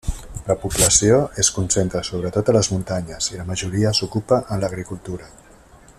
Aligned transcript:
La 0.45 0.53
població 0.61 1.17
es 1.43 1.51
concentra 1.57 2.01
sobretot 2.09 2.49
a 2.49 2.55
les 2.57 2.71
muntanyes, 2.77 3.29
i 3.35 3.39
la 3.43 3.47
majoria 3.53 3.95
s'ocupa 3.99 4.43
en 4.57 4.65
l'agricultura. 4.65 5.33